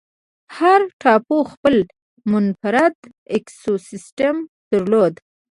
هر 0.57 0.81
ټاپو 1.01 1.37
خپل 1.51 1.75
منفرد 2.31 2.95
ایکوسیستم 3.33 4.35
درلود. 4.71 5.13